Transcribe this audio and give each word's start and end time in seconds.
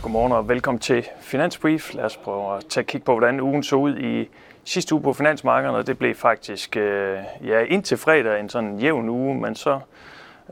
Godmorgen 0.00 0.32
og 0.32 0.48
velkommen 0.48 0.78
til 0.78 1.08
Finansbrief. 1.20 1.94
Lad 1.94 2.04
os 2.04 2.16
prøve 2.16 2.56
at 2.56 2.64
tage 2.68 2.84
kig 2.84 3.04
på, 3.04 3.12
hvordan 3.12 3.40
ugen 3.40 3.62
så 3.62 3.76
ud 3.76 3.96
i 3.96 4.28
sidste 4.64 4.94
uge 4.94 5.02
på 5.02 5.12
finansmarkederne. 5.12 5.82
Det 5.82 5.98
blev 5.98 6.14
faktisk 6.14 6.76
øh, 6.76 7.18
ja, 7.46 7.60
indtil 7.60 7.96
fredag 7.96 8.40
en 8.40 8.48
sådan 8.48 8.78
jævn 8.78 9.08
uge, 9.08 9.40
men 9.40 9.54
så 9.54 9.80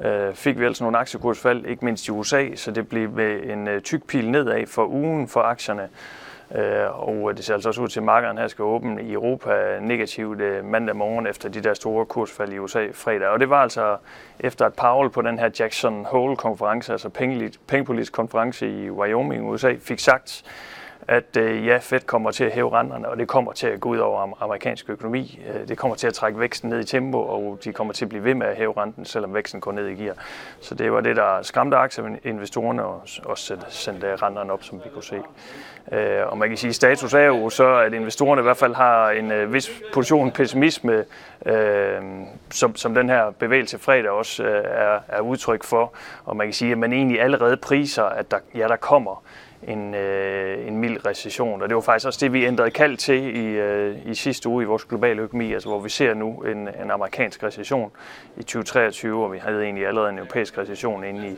øh, 0.05 0.35
fik 0.35 0.59
vi 0.59 0.65
altså 0.65 0.85
nogle 0.85 0.99
aktiekursfald, 0.99 1.67
ikke 1.67 1.85
mindst 1.85 2.09
i 2.09 2.11
USA, 2.11 2.55
så 2.55 2.71
det 2.71 2.89
blev 2.89 3.11
med 3.11 3.43
en 3.43 3.69
øh, 3.69 3.83
tyk 3.83 4.07
pil 4.07 4.31
nedad 4.31 4.67
for 4.67 4.87
ugen 4.87 5.29
for 5.29 5.41
aktierne. 5.41 5.89
Øh, 6.55 7.09
og 7.09 7.37
det 7.37 7.45
ser 7.45 7.55
altså 7.55 7.69
også 7.69 7.81
ud 7.81 7.89
til, 7.89 8.01
at 8.01 8.05
markederne 8.05 8.41
her 8.41 8.49
skal 8.49 8.63
åbne 8.63 9.03
i 9.03 9.13
Europa 9.13 9.79
negativt 9.81 10.41
øh, 10.41 10.65
mandag 10.65 10.97
morgen 10.97 11.27
efter 11.27 11.49
de 11.49 11.61
der 11.61 11.75
store 11.75 12.07
kursfald 12.07 12.53
i 12.53 12.59
USA 12.59 12.87
fredag. 12.93 13.29
Og 13.29 13.41
det 13.41 13.51
var 13.51 13.63
altså 13.63 13.97
efter 14.41 14.67
at 14.67 14.75
Powell 14.75 15.11
på 15.11 15.23
den 15.23 15.39
her 15.39 15.51
Jackson 15.59 16.05
Hole-konference, 16.05 16.93
altså 16.93 17.09
pengepolitisk 17.67 18.13
konference 18.13 18.69
i 18.69 18.91
Wyoming, 18.91 19.45
i 19.45 19.49
USA, 19.49 19.75
fik 19.81 19.99
sagt, 19.99 20.45
at 21.09 21.37
øh, 21.37 21.67
ja, 21.67 21.79
Fed 21.79 22.01
kommer 22.01 22.31
til 22.31 22.45
at 22.45 22.53
hæve 22.53 22.73
renterne, 22.73 23.09
og 23.09 23.17
det 23.17 23.29
kommer 23.29 23.53
til 23.53 23.67
at 23.67 23.81
gå 23.81 23.89
ud 23.89 23.99
over 23.99 24.37
amerikansk 24.41 24.91
økonomi. 24.91 25.41
Øh, 25.49 25.69
det 25.69 25.79
kommer 25.79 25.97
til 25.97 26.07
at 26.07 26.15
trække 26.15 26.41
væksten 26.41 26.71
ned 26.71 26.81
i 26.81 26.85
tempo, 26.85 27.19
og 27.19 27.59
de 27.65 27.73
kommer 27.73 27.93
til 27.93 28.05
at 28.05 28.09
blive 28.09 28.25
ved 28.25 28.35
med 28.35 28.47
at 28.47 28.57
hæve 28.57 28.73
renten, 28.77 29.05
selvom 29.05 29.35
væksten 29.35 29.61
går 29.61 29.73
ned 29.73 29.87
i 29.87 29.95
gear. 29.95 30.15
Så 30.61 30.75
det 30.75 30.93
var 30.93 31.01
det, 31.01 31.17
der 31.17 31.43
skræmte 31.43 31.77
aktieinvestorerne 31.77 32.85
og 32.85 33.03
også 33.25 33.57
sendte 33.69 34.17
renterne 34.17 34.53
op, 34.53 34.63
som 34.63 34.81
vi 34.85 34.91
kunne 34.95 35.05
se. 35.05 35.23
Øh, 35.93 36.27
og 36.27 36.39
man 36.39 36.49
kan 36.49 36.59
sige, 36.59 36.69
at 36.69 36.75
status 36.75 37.15
er 37.15 37.21
jo 37.25 37.51
så, 37.51 37.75
at 37.75 37.93
investorerne 37.93 38.41
i 38.41 38.43
hvert 38.43 38.57
fald 38.57 38.75
har 38.75 39.11
en 39.11 39.33
øh, 39.33 39.53
vis 39.53 39.71
position 39.93 40.31
pessimisme, 40.31 41.05
øh, 41.47 42.03
som, 42.51 42.77
som 42.77 42.95
den 42.95 43.09
her 43.09 43.31
bevægelse 43.31 43.79
fredag 43.79 44.11
også 44.11 44.43
øh, 44.43 44.65
er, 44.65 44.99
er 45.09 45.21
udtryk 45.21 45.65
for. 45.65 45.93
Og 46.25 46.37
man 46.37 46.47
kan 46.47 46.55
sige, 46.55 46.73
at 46.73 46.79
man 46.79 46.93
egentlig 46.93 47.21
allerede 47.21 47.57
priser, 47.57 48.05
at 48.05 48.31
der, 48.31 48.39
ja, 48.55 48.69
der 48.69 48.77
kommer 48.77 49.23
en, 49.69 49.95
øh, 49.95 50.67
en 50.67 50.77
mild 50.77 51.07
recession. 51.07 51.63
Og 51.63 51.69
det 51.69 51.75
var 51.75 51.81
faktisk 51.81 52.07
også 52.07 52.19
det, 52.23 52.33
vi 52.33 52.45
ændrede 52.47 52.71
kald 52.71 52.97
til 52.97 53.37
i, 53.37 53.47
øh, 53.47 53.97
i 54.07 54.15
sidste 54.15 54.49
uge 54.49 54.63
i 54.63 54.67
vores 54.67 54.85
globale 54.85 55.23
økonomi, 55.23 55.53
altså 55.53 55.69
hvor 55.69 55.81
vi 55.81 55.89
ser 55.89 56.15
nu 56.15 56.43
en, 56.43 56.69
en 56.83 56.91
amerikansk 56.91 57.43
recession 57.43 57.91
i 58.37 58.43
2023, 58.43 59.25
og 59.25 59.33
vi 59.33 59.39
havde 59.39 59.63
egentlig 59.63 59.87
allerede 59.87 60.11
en 60.11 60.19
europæisk 60.19 60.59
recession 60.59 61.05
inde 61.05 61.29
i, 61.29 61.37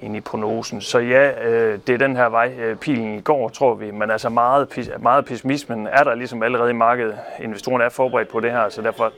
inde 0.00 0.16
i 0.16 0.20
prognosen. 0.20 0.80
Så 0.80 0.98
ja, 0.98 1.48
øh, 1.48 1.78
det 1.86 1.94
er 1.94 1.98
den 1.98 2.16
her 2.16 2.28
vej, 2.28 2.52
øh, 2.58 2.76
pilen 2.76 3.22
går, 3.22 3.48
tror 3.48 3.74
vi, 3.74 3.90
men 3.90 4.10
altså 4.10 4.28
meget, 4.28 4.88
meget 5.00 5.24
pessimismen 5.24 5.86
er 5.86 6.04
der 6.04 6.14
ligesom 6.14 6.42
allerede 6.42 6.70
i 6.70 6.74
markedet. 6.74 7.18
Investorerne 7.40 7.84
er 7.84 7.88
forberedt 7.88 8.28
på 8.28 8.40
det 8.40 8.50
her, 8.50 8.68
så 8.68 8.82
derfor 8.82 9.12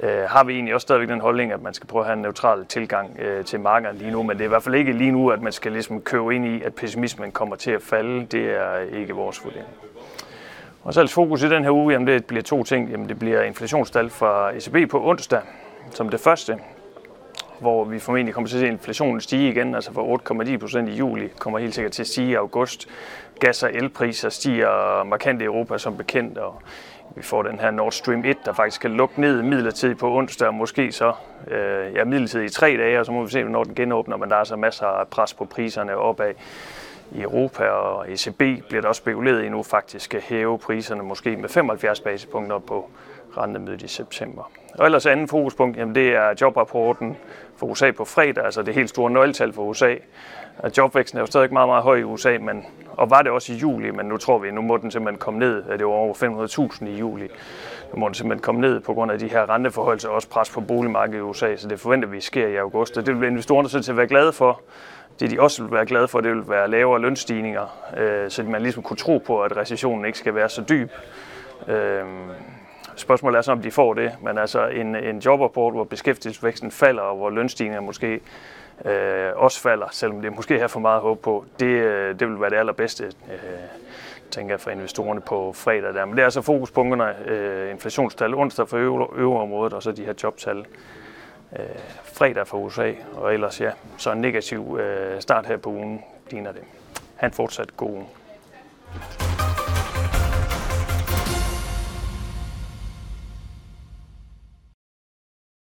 øh, 0.00 0.22
har 0.28 0.44
vi 0.44 0.52
egentlig 0.54 0.74
også 0.74 0.84
stadigvæk 0.84 1.08
den 1.08 1.20
holdning, 1.20 1.52
at 1.52 1.62
man 1.62 1.74
skal 1.74 1.86
prøve 1.86 2.02
at 2.02 2.06
have 2.06 2.16
en 2.16 2.22
neutral 2.22 2.66
tilgang 2.66 3.18
øh, 3.18 3.44
til 3.44 3.60
markedet 3.60 3.96
lige 3.96 4.10
nu, 4.10 4.22
men 4.22 4.30
det 4.36 4.40
er 4.40 4.44
i 4.44 4.48
hvert 4.48 4.62
fald 4.62 4.74
ikke 4.74 4.92
lige 4.92 5.10
nu, 5.10 5.30
at 5.30 5.42
man 5.42 5.52
skal 5.52 5.72
ligesom 5.72 6.00
købe 6.00 6.34
ind 6.34 6.46
i, 6.46 6.62
at 6.62 6.74
pessimismen 6.74 7.32
kommer 7.32 7.56
til 7.56 7.70
at 7.70 7.82
falde. 7.82 8.26
Det 8.26 8.44
er 8.44 8.78
ikke 8.98 9.14
vores 9.14 9.44
vurdering. 9.44 9.68
Og 10.82 10.94
så 10.94 11.00
er 11.00 11.06
fokus 11.06 11.42
i 11.42 11.48
den 11.48 11.64
her 11.64 11.70
uge, 11.70 11.92
jamen 11.92 12.08
det 12.08 12.24
bliver 12.24 12.42
to 12.42 12.64
ting. 12.64 12.90
Jamen 12.90 13.08
det 13.08 13.18
bliver 13.18 13.42
inflationstal 13.42 14.10
fra 14.10 14.50
ECB 14.50 14.90
på 14.90 15.08
onsdag 15.08 15.40
som 15.90 16.08
det 16.08 16.20
første, 16.20 16.58
hvor 17.60 17.84
vi 17.84 17.98
formentlig 17.98 18.34
kommer 18.34 18.48
til 18.48 18.56
at 18.56 18.60
se 18.60 18.68
inflationen 18.68 19.20
stige 19.20 19.50
igen, 19.50 19.74
altså 19.74 19.92
fra 19.92 20.42
8,9 20.52 20.56
procent 20.56 20.88
i 20.88 20.92
juli, 20.92 21.28
kommer 21.38 21.58
helt 21.58 21.74
sikkert 21.74 21.92
til 21.92 22.02
at 22.02 22.06
stige 22.06 22.30
i 22.30 22.34
august. 22.34 22.88
Gas- 23.40 23.62
og 23.62 23.74
elpriser 23.74 24.28
stiger 24.28 25.04
markant 25.04 25.42
i 25.42 25.44
Europa 25.44 25.78
som 25.78 25.96
bekendt, 25.96 26.38
og 26.38 26.62
vi 27.16 27.22
får 27.22 27.42
den 27.42 27.58
her 27.58 27.70
Nord 27.70 27.92
Stream 27.92 28.24
1, 28.24 28.36
der 28.44 28.52
faktisk 28.52 28.80
kan 28.80 28.90
lukke 28.90 29.20
ned 29.20 29.42
midlertidigt 29.42 29.98
på 29.98 30.16
onsdag, 30.16 30.48
og 30.48 30.54
måske 30.54 30.92
så 30.92 31.12
øh, 31.48 31.94
ja, 31.94 32.04
midlertidigt 32.04 32.52
i 32.52 32.54
tre 32.54 32.76
dage, 32.76 33.00
og 33.00 33.06
så 33.06 33.12
må 33.12 33.24
vi 33.24 33.30
se, 33.30 33.42
når 33.42 33.64
den 33.64 33.74
genåbner, 33.74 34.16
men 34.16 34.30
der 34.30 34.36
er 34.36 34.44
så 34.44 34.56
masser 34.56 34.86
af 34.86 35.08
pres 35.08 35.34
på 35.34 35.44
priserne 35.44 35.96
opad 35.96 36.34
i 37.12 37.22
Europa, 37.22 37.64
og 37.64 38.12
ECB 38.12 38.38
bliver 38.38 38.80
der 38.80 38.88
også 38.88 38.98
spekuleret 38.98 39.44
i 39.44 39.48
nu 39.48 39.62
faktisk 39.62 40.14
at 40.14 40.22
hæve 40.22 40.58
priserne 40.58 41.02
måske 41.02 41.36
med 41.36 41.48
75 41.48 42.00
basispunkter 42.00 42.58
på 42.58 42.90
rentemødet 43.38 43.82
i 43.82 43.88
september. 43.88 44.50
Og 44.78 44.86
ellers 44.86 45.06
anden 45.06 45.28
fokuspunkt, 45.28 45.76
jamen 45.76 45.94
det 45.94 46.08
er 46.08 46.34
jobrapporten 46.40 47.16
for 47.56 47.66
USA 47.66 47.90
på 47.90 48.04
fredag, 48.04 48.44
altså 48.44 48.62
det 48.62 48.74
helt 48.74 48.88
store 48.88 49.10
nøgletal 49.10 49.52
for 49.52 49.62
USA. 49.62 49.94
Jobvæksten 50.78 51.18
er 51.18 51.22
jo 51.22 51.26
stadig 51.26 51.52
meget, 51.52 51.68
meget 51.68 51.82
høj 51.82 51.96
i 51.96 52.02
USA, 52.02 52.38
men, 52.40 52.66
og 52.96 53.10
var 53.10 53.22
det 53.22 53.32
også 53.32 53.52
i 53.52 53.56
juli, 53.56 53.90
men 53.90 54.06
nu 54.06 54.16
tror 54.16 54.38
vi, 54.38 54.50
nu 54.50 54.62
må 54.62 54.76
den 54.76 54.90
simpelthen 54.90 55.18
komme 55.18 55.40
ned. 55.40 55.64
Det 55.78 55.86
var 55.86 55.92
over 55.92 56.14
500.000 56.80 56.88
i 56.88 56.98
juli. 56.98 57.28
Nu 57.92 57.98
må 58.00 58.06
den 58.06 58.14
simpelthen 58.14 58.42
komme 58.42 58.60
ned 58.60 58.80
på 58.80 58.94
grund 58.94 59.12
af 59.12 59.18
de 59.18 59.28
her 59.28 59.50
renteforhold, 59.50 60.06
og 60.06 60.14
også 60.14 60.28
pres 60.28 60.50
på 60.50 60.60
boligmarkedet 60.60 61.18
i 61.18 61.20
USA, 61.20 61.56
så 61.56 61.68
det 61.68 61.80
forventer 61.80 62.08
vi 62.08 62.20
sker 62.20 62.46
i 62.46 62.56
august. 62.56 62.98
Og 62.98 63.06
det 63.06 63.20
vil 63.20 63.28
investorerne 63.28 63.68
sådan 63.68 63.82
set 63.82 63.96
være 63.96 64.06
glade 64.06 64.32
for. 64.32 64.60
Det 65.20 65.30
de 65.30 65.40
også 65.40 65.62
vil 65.62 65.72
være 65.72 65.86
glade 65.86 66.08
for, 66.08 66.20
det 66.20 66.32
vil 66.32 66.48
være 66.48 66.70
lavere 66.70 67.00
lønstigninger, 67.00 67.92
øh, 67.96 68.30
så 68.30 68.42
man 68.42 68.62
ligesom 68.62 68.82
kunne 68.82 68.96
tro 68.96 69.18
på, 69.18 69.42
at 69.42 69.56
recessionen 69.56 70.04
ikke 70.04 70.18
skal 70.18 70.34
være 70.34 70.48
så 70.48 70.64
dyb. 70.68 70.90
Øh, 71.68 72.04
Spørgsmålet 72.96 73.38
er 73.38 73.42
så, 73.42 73.52
om 73.52 73.62
de 73.62 73.70
får 73.70 73.94
det, 73.94 74.12
men 74.22 74.38
altså 74.38 74.66
en, 74.66 74.96
en 74.96 75.18
jobrapport, 75.18 75.74
hvor 75.74 75.84
beskæftigelsesvæksten 75.84 76.70
falder, 76.70 77.02
og 77.02 77.16
hvor 77.16 77.30
lønstigninger 77.30 77.80
måske 77.80 78.20
øh, 78.84 79.30
også 79.34 79.60
falder, 79.60 79.86
selvom 79.90 80.22
det 80.22 80.36
måske 80.36 80.58
er 80.58 80.66
for 80.66 80.80
meget 80.80 81.00
håb 81.00 81.20
på, 81.20 81.44
det, 81.60 81.66
øh, 81.66 82.20
det 82.20 82.28
vil 82.28 82.40
være 82.40 82.50
det 82.50 82.56
allerbedste, 82.56 83.04
øh, 83.04 83.38
tænker 84.30 84.52
jeg, 84.52 84.60
for 84.60 84.70
investorerne 84.70 85.20
på 85.20 85.52
fredag. 85.52 85.94
Der. 85.94 86.04
Men 86.04 86.14
det 86.14 86.20
er 86.20 86.24
altså 86.24 86.42
fokuspunkterne, 86.42 87.28
øh, 87.28 87.70
inflationstal 87.70 88.34
onsdag 88.34 88.68
for 88.68 88.76
øvre, 89.16 89.42
området, 89.42 89.72
og 89.72 89.82
så 89.82 89.92
de 89.92 90.04
her 90.04 90.14
jobtal 90.22 90.66
øh, 91.58 91.64
fredag 92.04 92.46
for 92.46 92.58
USA, 92.58 92.92
og 93.16 93.34
ellers 93.34 93.60
ja, 93.60 93.70
så 93.96 94.12
en 94.12 94.20
negativ 94.20 94.78
øh, 94.80 95.20
start 95.20 95.46
her 95.46 95.56
på 95.56 95.70
ugen 95.70 96.04
ligner 96.30 96.52
det. 96.52 96.62
Han 97.16 97.32
fortsat 97.32 97.76
god 97.76 97.90
uge. 97.90 98.06